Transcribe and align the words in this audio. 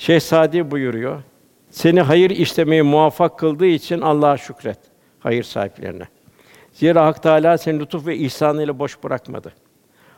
Şehzade 0.00 0.70
buyuruyor. 0.70 1.22
Seni 1.70 2.00
hayır 2.00 2.30
işlemeye 2.30 2.82
muvaffak 2.82 3.38
kıldığı 3.38 3.66
için 3.66 4.00
Allah'a 4.00 4.36
şükret 4.36 4.78
hayır 5.18 5.42
sahiplerine. 5.42 6.04
Zira 6.72 7.06
Hak 7.06 7.22
Teâlâ 7.22 7.58
seni 7.58 7.80
lütuf 7.80 8.06
ve 8.06 8.16
ihsanıyla 8.16 8.78
boş 8.78 9.02
bırakmadı. 9.04 9.52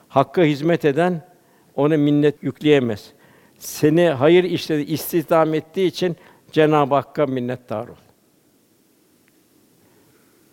Hakka 0.08 0.42
hizmet 0.42 0.84
eden 0.84 1.26
ona 1.74 1.96
minnet 1.96 2.42
yükleyemez. 2.42 3.12
Seni 3.58 4.08
hayır 4.08 4.44
işleri 4.44 4.82
istihdam 4.82 5.54
ettiği 5.54 5.86
için 5.86 6.16
Cenab-ı 6.52 6.94
Hakk'a 6.94 7.26
minnettar 7.26 7.88
ol. 7.88 7.94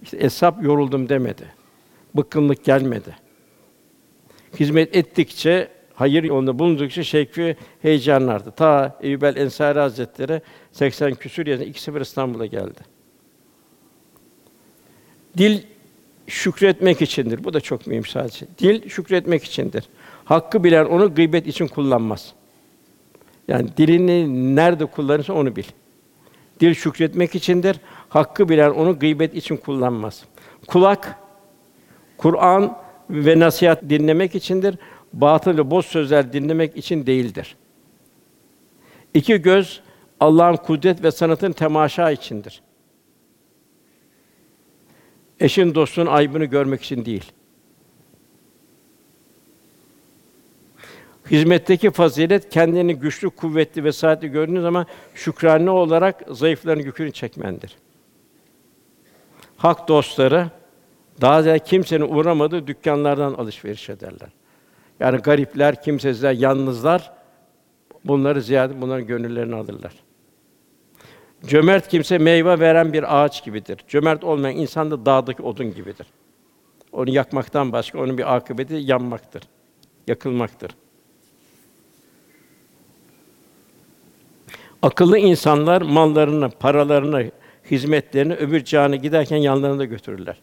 İşte 0.02 0.20
hesap 0.20 0.64
yoruldum 0.64 1.10
demedi. 1.10 1.54
Bıkkınlık 2.16 2.64
gelmedi. 2.64 3.16
Hizmet 4.60 4.96
ettikçe, 4.96 5.79
hayır 6.00 6.24
yolunda 6.24 6.60
bulundukça 6.60 7.04
şevki 7.04 7.56
heyecanlardı. 7.82 8.52
Ta 8.52 8.98
Eyyub 9.02 9.22
el 9.22 9.36
Ensari 9.36 9.80
Hazretleri 9.80 10.42
80 10.72 11.16
küsur 11.16 11.48
yaşında 11.48 11.66
iki 11.66 11.82
sefer 11.82 12.02
İstanbul'a 12.02 12.46
geldi. 12.46 12.80
Dil 15.38 15.62
şükretmek 16.28 17.02
içindir. 17.02 17.44
Bu 17.44 17.54
da 17.54 17.62
çok 17.62 17.88
mühim 17.88 18.06
sadece. 18.06 18.46
Dil 18.60 18.90
şükretmek 18.90 19.44
içindir. 19.44 19.84
Hakkı 20.26 20.64
bilen 20.64 20.86
onu 20.86 21.16
gıybet 21.16 21.48
için 21.48 21.68
kullanmaz. 21.68 22.34
Yani 23.48 23.70
dilini 23.78 24.56
nerede 24.56 24.86
kullanırsa 24.86 25.34
onu 25.34 25.56
bil. 25.56 25.64
Dil 26.60 26.74
şükretmek 26.74 27.36
içindir. 27.36 27.80
Hakkı 28.10 28.50
bilen 28.50 28.70
onu 28.70 29.00
gıybet 29.00 29.36
için 29.36 29.58
kullanmaz. 29.58 30.24
Kulak 30.68 31.16
Kur'an 32.18 32.78
ve 33.10 33.40
nasihat 33.40 33.84
dinlemek 33.90 34.36
içindir. 34.36 34.76
Batıl 35.14 35.58
ve 35.58 35.72
boş 35.72 35.86
sözler 35.86 36.34
dinlemek 36.34 36.78
için 36.78 37.06
değildir. 37.06 37.56
İki 39.14 39.42
göz 39.42 39.82
Allah'ın 40.20 40.56
kudret 40.56 41.04
ve 41.04 41.12
sanatın 41.12 41.52
temaşa 41.52 42.12
içindir. 42.12 42.62
Eşin 45.40 45.76
dostun 45.76 46.06
aybını 46.06 46.46
görmek 46.46 46.82
için 46.82 47.06
değil. 47.06 47.32
Hizmetteki 51.32 51.92
fazilet 51.92 52.50
kendini 52.50 52.96
güçlü, 52.96 53.30
kuvvetli 53.30 53.84
ve 53.84 53.92
saatli 53.92 54.28
gördüğün 54.28 54.62
zaman 54.62 54.86
şükranlı 55.16 55.72
olarak 55.72 56.24
zayıfların 56.32 56.82
yükünü 56.82 57.12
çekmendir. 57.12 57.76
Hak 59.58 59.88
dostları 59.88 60.50
daha 61.22 61.42
ziyade 61.42 61.60
kimsenin 61.60 62.16
uğramadığı 62.16 62.68
dükkanlardan 62.68 63.34
alışveriş 63.34 63.90
ederler. 63.90 64.30
Yani 65.00 65.18
garipler, 65.18 65.82
kimsesizler, 65.82 66.32
yalnızlar 66.32 67.12
bunları 68.06 68.42
ziyade 68.42 68.82
bunların 68.82 69.08
gönüllerini 69.08 69.56
alırlar. 69.56 69.94
Cömert 71.48 71.88
kimse 71.88 72.18
meyve 72.18 72.60
veren 72.60 72.94
bir 72.94 73.24
ağaç 73.24 73.44
gibidir. 73.46 73.78
Cömert 73.88 74.24
olmayan 74.24 74.58
insan 74.58 74.92
da 74.92 75.06
dağdaki 75.06 75.44
odun 75.44 75.74
gibidir. 75.74 76.08
Onu 76.92 77.10
yakmaktan 77.10 77.72
başka 77.72 78.00
onun 78.00 78.18
bir 78.18 78.36
akıbeti 78.36 78.74
yanmaktır, 78.74 79.44
yakılmaktır. 80.08 80.72
Akıllı 84.82 85.18
insanlar 85.18 85.82
mallarını, 85.82 86.50
paralarını, 86.50 87.32
hizmetlerini 87.72 88.34
öbür 88.34 88.64
cihana 88.64 88.96
giderken 88.96 89.38
yanlarında 89.38 89.86
götürürler. 89.86 90.38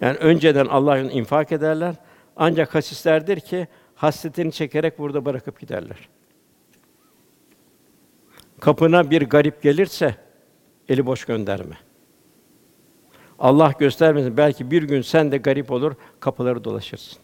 Yani 0.00 0.16
önceden 0.16 0.66
Allah'ın 0.66 1.08
infak 1.08 1.52
ederler. 1.52 1.94
Ancak 2.36 2.74
hasislerdir 2.74 3.40
ki 3.40 3.68
hasretini 3.98 4.52
çekerek 4.52 4.98
burada 4.98 5.24
bırakıp 5.24 5.60
giderler. 5.60 6.08
Kapına 8.60 9.10
bir 9.10 9.22
garip 9.22 9.62
gelirse 9.62 10.16
eli 10.88 11.06
boş 11.06 11.24
gönderme. 11.24 11.78
Allah 13.38 13.72
göstermesin 13.78 14.36
belki 14.36 14.70
bir 14.70 14.82
gün 14.82 15.02
sen 15.02 15.32
de 15.32 15.38
garip 15.38 15.70
olur, 15.70 15.92
kapıları 16.20 16.64
dolaşırsın. 16.64 17.18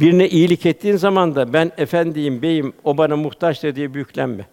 Birine 0.00 0.28
iyilik 0.28 0.66
ettiğin 0.66 0.96
zaman 0.96 1.34
da 1.34 1.52
ben 1.52 1.72
efendiyim, 1.76 2.42
beyim, 2.42 2.72
o 2.84 2.98
bana 2.98 3.16
muhtaçtır 3.16 3.74
diye 3.74 3.94
büyüklenme. 3.94 4.46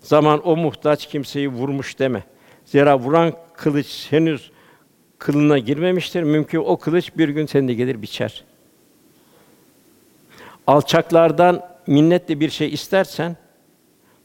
Zaman 0.00 0.48
o 0.48 0.56
muhtaç 0.56 1.08
kimseyi 1.08 1.48
vurmuş 1.48 1.98
deme. 1.98 2.24
Zira 2.64 2.98
vuran 2.98 3.32
kılıç 3.56 4.06
henüz 4.10 4.50
kılına 5.18 5.58
girmemiştir. 5.58 6.22
Mümkün 6.22 6.58
o 6.58 6.76
kılıç 6.76 7.16
bir 7.16 7.28
gün 7.28 7.46
seni 7.46 7.68
de 7.68 7.74
gelir 7.74 8.02
biçer. 8.02 8.44
Alçaklardan 10.66 11.62
minnetle 11.86 12.40
bir 12.40 12.50
şey 12.50 12.72
istersen 12.72 13.36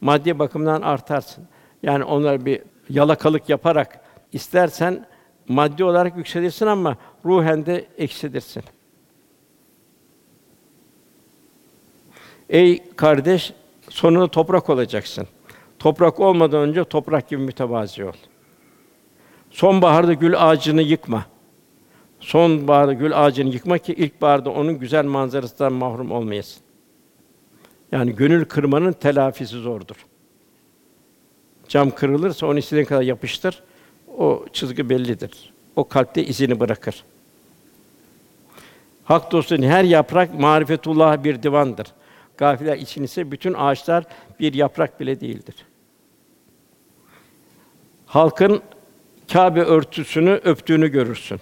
maddi 0.02 0.40
bakımdan 0.40 0.81
artarsın. 0.81 1.48
Yani 1.84 2.03
onlara 2.03 2.46
bir 2.46 2.62
yalakalık 2.90 3.50
yaparak 3.50 4.02
istersen 4.34 5.06
maddi 5.47 5.84
olarak 5.84 6.18
yükselirsin 6.18 6.68
ama 6.68 6.97
ruhen 7.26 7.66
de 7.66 7.86
eksilirsin. 7.97 8.64
Ey 12.50 12.84
kardeş, 12.96 13.53
sonunda 13.90 14.28
toprak 14.28 14.70
olacaksın. 14.70 15.28
Toprak 15.80 16.20
olmadan 16.20 16.62
önce 16.62 16.84
toprak 16.84 17.30
gibi 17.30 17.42
mütevazi 17.42 18.06
ol. 18.06 18.14
Sonbaharda 19.52 20.14
gül 20.14 20.50
ağacını 20.50 20.81
yıkma. 20.81 21.26
Sonbaharda 22.19 22.94
gül 22.94 23.25
ağacını 23.25 23.50
yıkma 23.50 23.78
ki 23.78 23.94
ilkbaharda 23.94 24.50
onun 24.50 24.79
güzel 24.79 25.05
manzarasından 25.05 25.73
mahrum 25.73 26.11
olmayasın. 26.11 26.61
Yani 27.91 28.16
gönül 28.16 28.45
kırmanın 28.45 28.91
telafisi 28.91 29.57
zordur. 29.57 30.05
Cam 31.67 31.91
kırılırsa 31.91 32.47
onu 32.47 32.59
istediğin 32.59 32.85
kadar 32.85 33.01
yapıştır. 33.01 33.63
O 34.17 34.45
çizgi 34.53 34.89
bellidir. 34.89 35.53
O 35.75 35.88
kalpte 35.88 36.25
izini 36.25 36.59
bırakır. 36.59 37.03
Hak 39.03 39.31
dostunun 39.31 39.67
her 39.67 39.84
yaprak 39.84 40.39
marifetullah 40.39 41.23
bir 41.23 41.44
divandır. 41.44 41.88
Gafiller 42.38 42.78
için 42.78 43.03
ise 43.03 43.31
bütün 43.31 43.53
ağaçlar 43.53 44.03
bir 44.39 44.53
yaprak 44.53 44.99
bile 44.99 45.19
değildir. 45.19 45.55
Halkın 48.05 48.61
Kâbe 49.34 49.61
örtüsünü 49.61 50.31
öptüğünü 50.31 50.88
görürsün. 50.88 51.39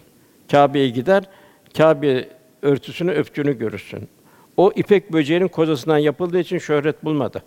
Kâbe'ye 0.51 0.89
gider, 0.89 1.23
Kâbe 1.78 2.29
örtüsünü 2.61 3.11
öptüğünü 3.11 3.57
görürsün. 3.57 4.09
O 4.57 4.72
ipek 4.75 5.13
böceğinin 5.13 5.47
kozasından 5.47 5.97
yapıldığı 5.97 6.39
için 6.39 6.57
şöhret 6.57 7.03
bulmadı. 7.03 7.44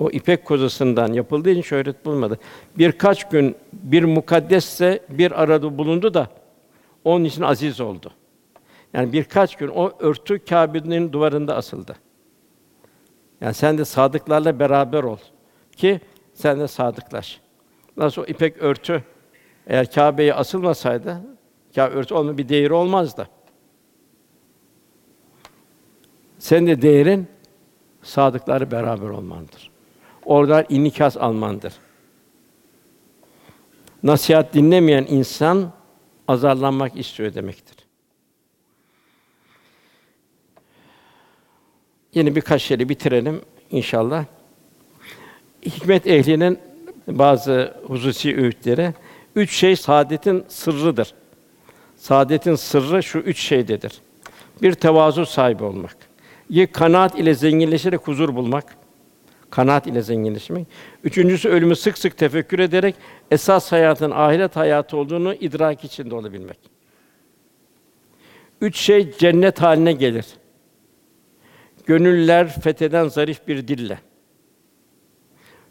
O 0.00 0.10
ipek 0.10 0.44
kozasından 0.44 1.12
yapıldığı 1.12 1.50
için 1.50 1.62
şöhret 1.62 2.04
bulmadı. 2.04 2.38
Birkaç 2.78 3.28
gün 3.28 3.56
bir 3.72 4.04
mukaddesse 4.04 5.00
bir 5.08 5.42
arada 5.42 5.78
bulundu 5.78 6.14
da 6.14 6.28
onun 7.04 7.24
için 7.24 7.42
aziz 7.42 7.80
oldu. 7.80 8.12
Yani 8.92 9.12
birkaç 9.12 9.56
gün 9.56 9.68
o 9.68 9.92
örtü 9.98 10.44
Kâbe'nin 10.44 11.12
duvarında 11.12 11.56
asıldı. 11.56 11.96
Yani 13.40 13.54
sen 13.54 13.78
de 13.78 13.84
sadıklarla 13.84 14.58
beraber 14.58 15.02
ol 15.02 15.18
ki 15.76 16.00
sen 16.34 16.60
de 16.60 16.68
sadıklaş. 16.68 17.40
Nasıl 17.96 18.22
o 18.22 18.24
ipek 18.24 18.58
örtü 18.58 19.02
eğer 19.66 19.90
Kâbe'ye 19.90 20.34
asılmasaydı, 20.34 21.20
Kâbe 21.78 21.94
örtü 21.94 22.14
olma 22.14 22.38
bir 22.38 22.48
değeri 22.48 22.72
olmazdı. 22.72 23.28
Sen 26.38 26.66
de 26.66 26.82
değerin 26.82 27.26
sadıkları 28.02 28.70
beraber 28.70 29.08
olmandır. 29.08 29.70
Oradan 30.24 30.64
inikas 30.68 31.16
almandır. 31.16 31.74
Nasihat 34.02 34.54
dinlemeyen 34.54 35.06
insan 35.08 35.72
azarlanmak 36.28 36.96
istiyor 36.96 37.34
demektir. 37.34 37.76
Yine 42.14 42.36
birkaç 42.36 42.62
şeyle 42.62 42.88
bitirelim 42.88 43.42
inşallah. 43.70 44.24
Hikmet 45.62 46.06
ehlinin 46.06 46.58
bazı 47.06 47.74
hususi 47.86 48.36
öğütleri 48.36 48.94
üç 49.36 49.52
şey 49.56 49.76
saadetin 49.76 50.44
sırrıdır. 50.48 51.14
Saadetin 51.98 52.54
sırrı 52.54 53.02
şu 53.02 53.18
üç 53.18 53.40
şeydedir. 53.40 54.00
Bir 54.62 54.72
tevazu 54.72 55.26
sahibi 55.26 55.64
olmak. 55.64 55.96
İki 56.50 56.66
kanaat 56.66 57.18
ile 57.18 57.34
zenginleşerek 57.34 58.00
huzur 58.00 58.34
bulmak. 58.34 58.76
Kanaat 59.50 59.86
ile 59.86 60.02
zenginleşmek. 60.02 60.66
Üçüncüsü 61.04 61.48
ölümü 61.48 61.76
sık 61.76 61.98
sık 61.98 62.16
tefekkür 62.16 62.58
ederek 62.58 62.94
esas 63.30 63.72
hayatın 63.72 64.10
ahiret 64.10 64.56
hayatı 64.56 64.96
olduğunu 64.96 65.34
idrak 65.34 65.84
içinde 65.84 66.14
olabilmek. 66.14 66.58
Üç 68.60 68.76
şey 68.76 69.12
cennet 69.18 69.62
haline 69.62 69.92
gelir. 69.92 70.26
Gönüller 71.86 72.60
fetheden 72.60 73.08
zarif 73.08 73.48
bir 73.48 73.68
dille, 73.68 73.98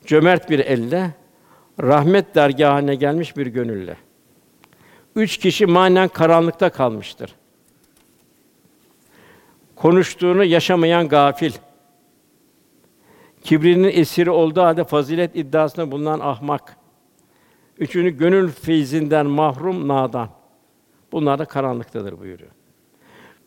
cömert 0.05 0.49
bir 0.49 0.59
elle, 0.59 1.11
rahmet 1.81 2.35
dergâhına 2.35 2.93
gelmiş 2.93 3.37
bir 3.37 3.47
gönülle. 3.47 3.97
Üç 5.17 5.37
kişi 5.37 5.65
manen 5.65 6.07
karanlıkta 6.07 6.69
kalmıştır. 6.69 7.35
Konuştuğunu 9.75 10.43
yaşamayan 10.43 11.07
gafil, 11.07 11.51
Kibrinin 13.43 13.91
esiri 13.93 14.29
olduğu 14.29 14.61
halde 14.61 14.83
fazilet 14.83 15.35
iddiasında 15.35 15.91
bulunan 15.91 16.19
ahmak. 16.19 16.77
Üçüncü 17.77 18.09
gönül 18.09 18.51
feyzinden 18.51 19.25
mahrum 19.25 19.87
nadan. 19.87 20.29
Bunlar 21.11 21.39
da 21.39 21.45
karanlıktadır 21.45 22.19
buyuruyor. 22.19 22.51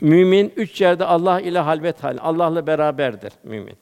Mümin 0.00 0.52
üç 0.56 0.80
yerde 0.80 1.04
Allah 1.04 1.40
ile 1.40 1.58
halvet 1.58 2.04
hal, 2.04 2.18
Allah'la 2.20 2.66
beraberdir 2.66 3.32
mümin. 3.44 3.76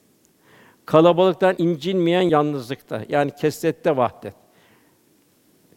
Kalabalıktan 0.87 1.55
incinmeyen 1.59 2.23
yalnızlıkta, 2.23 3.03
yani 3.09 3.31
kesrette 3.41 3.97
vahdet. 3.97 4.35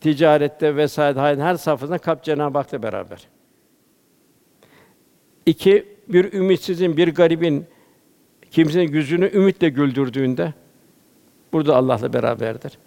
Ticarette 0.02 0.76
vesaire 0.76 1.42
her 1.42 1.56
safhasında 1.56 1.98
kalp 1.98 2.24
Cenab-ı 2.24 2.58
Hak'la 2.58 2.84
beraber. 2.84 3.28
İki, 5.46 5.86
bir 6.08 6.34
ümitsizin, 6.34 6.98
bir 6.98 7.16
garibin 7.16 7.66
kimsenin 8.52 8.92
yüzünü 8.92 9.32
ümitle 9.34 9.70
güldürdüğünde 9.70 10.54
burada 11.54 11.76
Allah'la 11.76 12.14
beraberdir. 12.14 12.78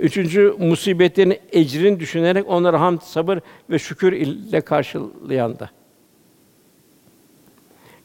Üçüncü, 0.00 0.54
musibetlerin 0.58 1.38
ecrini 1.52 2.00
düşünerek 2.00 2.48
onları 2.48 2.76
hamd, 2.76 3.00
sabır 3.00 3.38
ve 3.70 3.78
şükür 3.78 4.12
ile 4.12 4.60
karşılayan 4.60 5.58
da. 5.58 5.70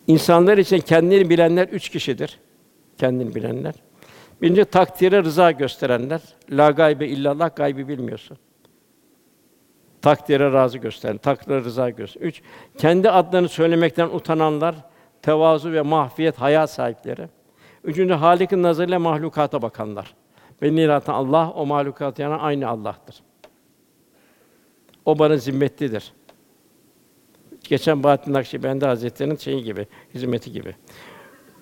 İnsanlar 0.08 0.58
için 0.58 0.80
kendini 0.80 1.30
bilenler 1.30 1.68
üç 1.68 1.90
kişidir. 1.90 2.40
Kendini 2.98 3.36
bilenler. 3.36 3.74
Birinci 4.42 4.66
takdire 4.66 5.24
rıza 5.24 5.52
gösterenler. 5.52 6.22
La 6.52 6.72
gaybe 6.72 7.08
illallah 7.08 7.56
gaybi 7.56 7.88
bilmiyorsun. 7.88 8.38
Takdire 10.02 10.52
razı 10.54 10.78
gösteren, 10.78 11.18
takdire 11.18 11.64
rıza 11.64 11.90
gösteren. 11.90 12.26
Üç, 12.26 12.42
kendi 12.78 13.10
adlarını 13.10 13.50
söylemekten 13.50 14.08
utananlar, 14.08 14.76
tevazu 15.22 15.72
ve 15.72 15.82
mahfiyet 15.82 16.38
hayat 16.38 16.72
sahipleri. 16.72 17.30
Üçüncü 17.84 18.14
Halik'in 18.14 18.64
nazarıyla 18.64 19.00
mahlukata 19.00 19.62
bakanlar. 19.62 20.14
Beni 20.62 20.82
yaratan 20.82 21.14
Allah, 21.14 21.52
o 21.52 21.66
mahlukat 21.66 22.20
yani 22.20 22.36
aynı 22.36 22.68
Allah'tır. 22.68 23.16
O 25.06 25.20
bana 25.20 25.38
zimmetlidir. 25.38 26.14
Geçen 27.64 28.04
Bahattin 28.04 28.34
Nakşibendi 28.34 28.86
Hazretleri'nin 28.86 29.36
şeyi 29.36 29.64
gibi, 29.64 29.88
hizmeti 30.14 30.52
gibi. 30.52 30.76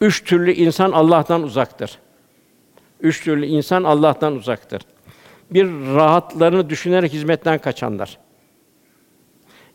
Üç 0.02 0.24
türlü 0.24 0.52
insan 0.52 0.92
Allah'tan 0.92 1.44
uzaktır. 1.44 2.00
Üç 3.06 3.24
türlü 3.24 3.46
insan 3.46 3.84
Allah'tan 3.84 4.36
uzaktır. 4.36 4.82
Bir 5.52 5.66
rahatlarını 5.96 6.70
düşünerek 6.70 7.14
hizmetten 7.14 7.58
kaçanlar. 7.58 8.18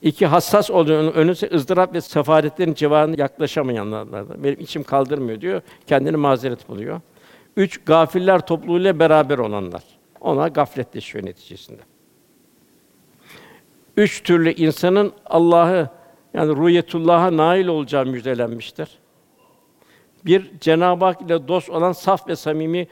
İki 0.03 0.27
hassas 0.27 0.71
olduğunu 0.71 1.11
önünse 1.11 1.51
ızdırap 1.55 1.95
ve 1.95 2.01
sefaretlerin 2.01 2.75
civarına 2.75 3.15
yaklaşamayanlar. 3.19 4.09
Benim 4.45 4.61
içim 4.61 4.83
kaldırmıyor 4.83 5.41
diyor. 5.41 5.63
Kendini 5.87 6.17
mazeret 6.17 6.69
buluyor. 6.69 7.01
Üç 7.57 7.85
gafiller 7.85 8.47
topluluğuyla 8.47 8.99
beraber 8.99 9.39
olanlar. 9.39 9.83
Ona 10.21 10.49
gafletleşiyor 10.49 11.27
neticesinde. 11.27 11.83
Üç 13.97 14.23
türlü 14.23 14.53
insanın 14.53 15.13
Allah'ı 15.27 15.89
yani 16.35 16.57
ruhiyetullah'a 16.57 17.37
nail 17.37 17.67
olacağı 17.67 18.07
müjdelenmiştir. 18.07 18.99
Bir 20.25 20.51
Cenab-ı 20.61 21.05
Hak 21.05 21.23
ile 21.23 21.49
dost 21.49 21.71
olan 21.71 21.93
saf 21.93 22.29
ve 22.29 22.37
samimi 22.37 22.87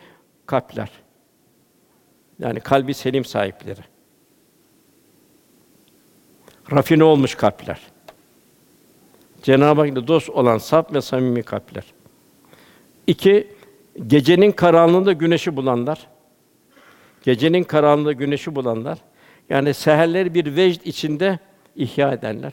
kalpler. 0.49 0.91
Yani 2.39 2.61
kalbi 2.61 2.95
selim 2.95 3.25
sahipleri. 3.25 3.81
Rafine 6.73 7.05
olmuş 7.05 7.35
kalpler. 7.35 7.81
Cenab-ı 9.43 9.81
Hak 9.81 9.91
ile 9.91 10.07
dost 10.07 10.31
olan 10.31 10.59
saf 10.59 10.93
ve 10.95 11.01
samimi 11.01 11.43
kalpler. 11.43 11.85
İki, 13.07 13.49
gecenin 14.07 14.53
karanlığında 14.53 15.13
güneşi 15.13 15.57
bulanlar. 15.57 16.07
Gecenin 17.23 17.65
karanlığında 17.65 18.13
güneşi 18.13 18.55
bulanlar. 18.55 18.99
Yani 19.49 19.75
seherleri 19.75 20.35
bir 20.35 20.57
vecd 20.57 20.87
içinde 20.87 21.39
ihya 21.77 22.13
edenler. 22.13 22.53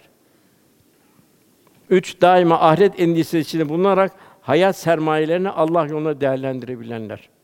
Üç, 1.90 2.22
daima 2.22 2.60
ahiret 2.60 3.00
endişesi 3.00 3.40
içinde 3.40 3.70
bulunarak 3.70 4.12
hayat 4.42 4.78
sermayelerini 4.78 5.50
Allah 5.50 5.88
yolunda 5.88 6.22
değerlendirebilenler. 6.22 7.35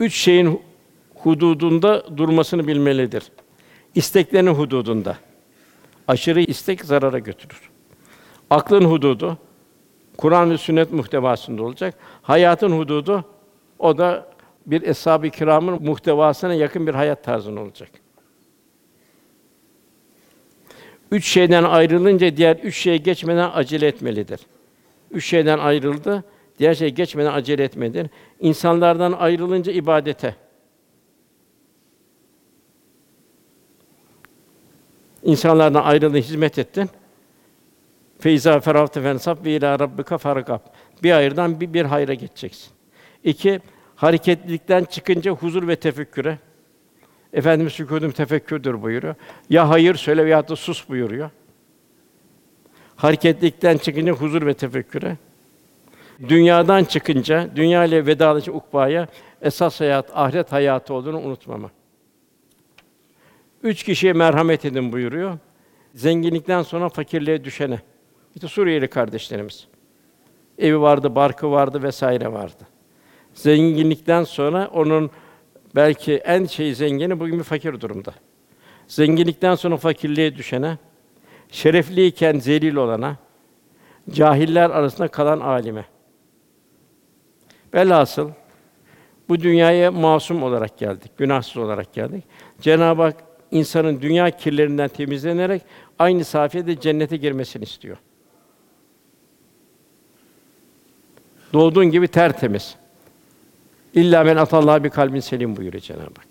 Üç 0.00 0.14
şeyin 0.14 0.62
hududunda 1.14 2.16
durmasını 2.16 2.66
bilmelidir. 2.66 3.24
İsteklerinin 3.94 4.54
hududunda. 4.54 5.16
Aşırı 6.08 6.40
istek 6.40 6.84
zarara 6.84 7.18
götürür. 7.18 7.70
Aklın 8.50 8.84
hududu 8.84 9.38
Kur'an 10.16 10.50
ve 10.50 10.58
sünnet 10.58 10.92
muhtevasında 10.92 11.62
olacak. 11.62 11.94
Hayatın 12.22 12.78
hududu 12.78 13.24
o 13.78 13.98
da 13.98 14.28
bir 14.66 14.82
eshab-ı 14.82 15.30
kiramın 15.30 15.82
muhtevasına 15.82 16.54
yakın 16.54 16.86
bir 16.86 16.94
hayat 16.94 17.24
tarzında 17.24 17.60
olacak. 17.60 17.90
Üç 21.10 21.26
şeyden 21.26 21.64
ayrılınca 21.64 22.36
diğer 22.36 22.56
üç 22.56 22.76
şeye 22.76 22.96
geçmeden 22.96 23.50
acele 23.54 23.86
etmelidir. 23.86 24.40
Üç 25.10 25.26
şeyden 25.26 25.58
ayrıldı, 25.58 26.24
diğer 26.58 26.74
şeye 26.74 26.90
geçmeden 26.90 27.32
acele 27.32 27.64
etmelidir. 27.64 28.06
İnsanlardan 28.40 29.12
ayrılınca 29.12 29.72
ibadete. 29.72 30.36
İnsanlardan 35.22 35.82
ayrıldın, 35.82 36.18
hizmet 36.18 36.58
ettin. 36.58 36.90
Feyza 38.18 38.60
ferahte 38.60 39.02
fensab 39.02 39.44
ve 39.44 39.56
ila 39.56 39.78
rabbika 39.78 40.18
farkab. 40.18 40.60
Bir 41.02 41.10
hayırdan 41.10 41.60
bir, 41.60 41.74
bir 41.74 41.84
hayra 41.84 42.14
geçeceksin. 42.14 42.72
İki, 43.24 43.60
hareketlilikten 43.96 44.84
çıkınca 44.84 45.30
huzur 45.30 45.68
ve 45.68 45.76
tefekküre. 45.76 46.38
Efendimiz 47.32 47.72
sükûtum 47.72 48.12
tefekkürdür 48.12 48.82
buyuruyor. 48.82 49.14
Ya 49.50 49.68
hayır 49.68 49.94
söyle 49.94 50.24
veya 50.24 50.48
da 50.48 50.56
sus 50.56 50.88
buyuruyor. 50.88 51.30
Hareketlikten 52.96 53.78
çıkınca 53.78 54.12
huzur 54.12 54.46
ve 54.46 54.54
tefekküre. 54.54 55.16
Dünyadan 56.28 56.84
çıkınca, 56.84 57.48
dünya 57.56 57.84
ile 57.84 58.06
vedalaşınca 58.06 58.52
ukbaya 58.52 59.06
esas 59.42 59.80
hayat 59.80 60.10
ahiret 60.14 60.52
hayatı 60.52 60.94
olduğunu 60.94 61.18
unutmama. 61.20 61.70
Üç 63.62 63.82
kişiye 63.82 64.12
merhamet 64.12 64.64
edin 64.64 64.92
buyuruyor. 64.92 65.38
Zenginlikten 65.94 66.62
sonra 66.62 66.88
fakirliğe 66.88 67.44
düşene. 67.44 67.80
İşte 68.34 68.48
Suriyeli 68.48 68.88
kardeşlerimiz. 68.88 69.66
Evi 70.58 70.80
vardı, 70.80 71.14
barkı 71.14 71.50
vardı 71.50 71.82
vesaire 71.82 72.32
vardı. 72.32 72.66
Zenginlikten 73.34 74.24
sonra 74.24 74.70
onun 74.72 75.10
belki 75.74 76.14
en 76.14 76.44
şey 76.44 76.74
zengini 76.74 77.20
bugün 77.20 77.38
bir 77.38 77.44
fakir 77.44 77.80
durumda. 77.80 78.14
Zenginlikten 78.88 79.54
sonra 79.54 79.76
fakirliğe 79.76 80.36
düşene, 80.36 80.78
şerefliyken 81.50 82.38
zelil 82.38 82.76
olana, 82.76 83.16
cahiller 84.10 84.70
arasında 84.70 85.08
kalan 85.08 85.40
alime. 85.40 85.84
Velhasıl 87.76 88.30
bu 89.28 89.40
dünyaya 89.40 89.90
masum 89.90 90.42
olarak 90.42 90.78
geldik, 90.78 91.10
günahsız 91.16 91.56
olarak 91.56 91.92
geldik. 91.92 92.24
Cenab-ı 92.60 93.02
Hak 93.02 93.16
insanın 93.50 94.02
dünya 94.02 94.30
kirlerinden 94.30 94.88
temizlenerek 94.88 95.62
aynı 95.98 96.24
safiyede 96.24 96.80
cennete 96.80 97.16
girmesini 97.16 97.62
istiyor. 97.64 97.96
Doğduğun 101.52 101.86
gibi 101.86 102.08
tertemiz. 102.08 102.76
İlla 103.94 104.24
men 104.24 104.36
atallah 104.36 104.82
bir 104.82 104.90
kalbin 104.90 105.20
selim 105.20 105.56
buyuruyor 105.56 105.82
Cenab-ı 105.82 106.02
Hak. 106.02 106.26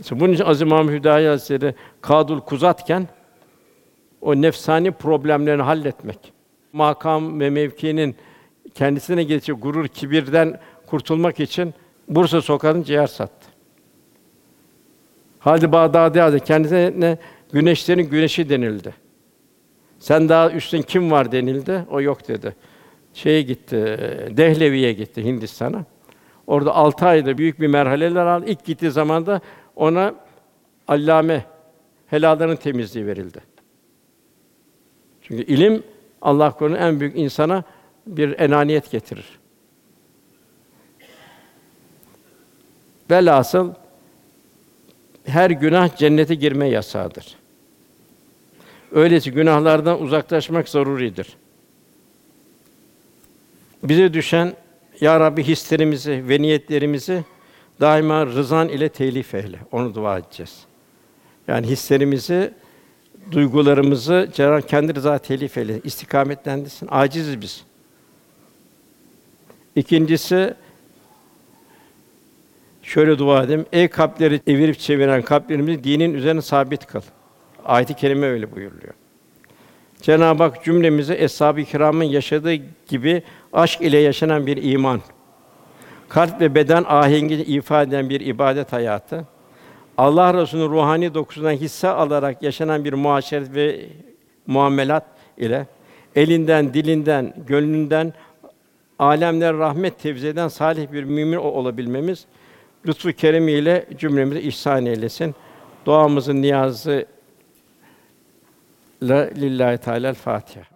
İşte 0.00 0.20
bunun 0.20 0.32
için 0.32 0.44
Aziz 0.44 0.68
Mahmud 0.68 0.92
Hüdayi 0.92 1.28
Hazretleri 1.28 1.74
Kadul 2.00 2.40
Kuzatken 2.40 3.08
o 4.20 4.42
nefsani 4.42 4.90
problemlerini 4.90 5.62
halletmek, 5.62 6.32
makam 6.72 7.40
ve 7.40 7.50
mevkinin 7.50 8.16
kendisine 8.74 9.22
gelecek 9.22 9.62
gurur, 9.62 9.88
kibirden 9.88 10.60
kurtulmak 10.86 11.40
için 11.40 11.74
Bursa 12.08 12.40
sokağında 12.40 12.84
ciğer 12.84 13.06
sattı. 13.06 13.46
Halid 15.38 15.72
Bağdadi 15.72 16.20
Hazretleri 16.20 16.46
kendisine 16.46 17.18
güneşlerin 17.52 18.10
güneşi 18.10 18.48
denildi. 18.48 18.94
Sen 19.98 20.28
daha 20.28 20.50
üstün 20.50 20.82
kim 20.82 21.10
var 21.10 21.32
denildi. 21.32 21.84
O 21.90 22.00
yok 22.00 22.28
dedi. 22.28 22.56
Şeye 23.14 23.42
gitti, 23.42 23.76
Dehlevi'ye 24.36 24.92
gitti 24.92 25.24
Hindistan'a. 25.24 25.84
Orada 26.46 26.74
altı 26.74 27.06
ayda 27.06 27.38
büyük 27.38 27.60
bir 27.60 27.66
merhaleler 27.66 28.26
aldı. 28.26 28.46
İlk 28.46 28.64
gittiği 28.64 28.90
zaman 28.90 29.26
da 29.26 29.40
ona 29.76 30.14
allame 30.88 31.44
helalların 32.06 32.56
temizliği 32.56 33.06
verildi. 33.06 33.40
Çünkü 35.22 35.42
ilim 35.42 35.82
Allah 36.22 36.50
korusun 36.50 36.76
en 36.76 37.00
büyük 37.00 37.18
insana 37.18 37.64
bir 38.06 38.40
enaniyet 38.40 38.90
getirir. 38.90 39.24
Velhasıl 43.10 43.72
her 45.24 45.50
günah 45.50 45.96
cennete 45.96 46.34
girme 46.34 46.68
yasağıdır. 46.68 47.36
Öyleyse 48.92 49.30
günahlardan 49.30 50.02
uzaklaşmak 50.02 50.68
zaruridir. 50.68 51.36
Bize 53.82 54.14
düşen 54.14 54.54
ya 55.00 55.20
Rabbi 55.20 55.42
hislerimizi 55.42 56.28
ve 56.28 56.42
niyetlerimizi 56.42 57.24
daima 57.80 58.26
rızan 58.26 58.68
ile 58.68 58.88
telif 58.88 59.34
eyle. 59.34 59.58
Onu 59.72 59.94
dua 59.94 60.18
edeceğiz. 60.18 60.64
Yani 61.48 61.66
hislerimizi, 61.66 62.52
duygularımızı 63.32 64.30
Cenab-ı 64.34 64.66
kendi 64.66 64.94
rıza 64.94 65.18
telif 65.18 65.58
eyle, 65.58 65.80
istikametlendirsin. 65.84 66.88
Aciziz 66.90 67.40
biz. 67.40 67.64
İkincisi 69.76 70.54
şöyle 72.82 73.18
dua 73.18 73.42
edeyim. 73.42 73.66
Ey 73.72 73.88
kalpleri 73.88 74.40
evirip 74.46 74.78
çeviren 74.78 75.22
kalplerimizi 75.22 75.84
dinin 75.84 76.14
üzerine 76.14 76.42
sabit 76.42 76.86
kıl. 76.86 77.00
Ayet-i 77.64 77.94
kerime 77.94 78.26
öyle 78.26 78.52
buyuruluyor. 78.52 78.94
Cenab-ı 80.02 80.42
Hak 80.42 80.64
cümlemizi 80.64 81.14
eshab-ı 81.14 81.64
kiramın 81.64 82.04
yaşadığı 82.04 82.54
gibi 82.88 83.22
aşk 83.52 83.80
ile 83.80 83.98
yaşanan 83.98 84.46
bir 84.46 84.72
iman, 84.72 85.00
kalp 86.08 86.40
ve 86.40 86.54
beden 86.54 86.84
ahengini 86.88 87.42
ifade 87.42 87.88
eden 87.88 88.10
bir 88.10 88.20
ibadet 88.20 88.72
hayatı, 88.72 89.24
Allah 89.98 90.34
Resulü'nün 90.34 90.68
ruhani 90.68 91.14
dokusundan 91.14 91.52
hisse 91.52 91.88
alarak 91.88 92.42
yaşanan 92.42 92.84
bir 92.84 92.92
muaşeret 92.92 93.54
ve 93.54 93.86
muamelat 94.46 95.04
ile 95.38 95.66
elinden, 96.16 96.74
dilinden, 96.74 97.34
gönlünden 97.46 98.12
alemler 98.98 99.54
rahmet 99.54 99.98
tevzi 99.98 100.28
eden 100.28 100.48
salih 100.48 100.92
bir 100.92 101.04
mümin 101.04 101.36
olabilmemiz 101.36 102.26
lütfu 102.86 103.12
keremiyle 103.12 103.86
cümlemizi 103.98 104.40
ihsan 104.40 104.86
eylesin. 104.86 105.34
Duamızın 105.86 106.42
niyazı 106.42 107.06
la 109.02 109.16
lillahi 109.16 109.78
teala 109.78 110.14
Fatiha. 110.14 110.71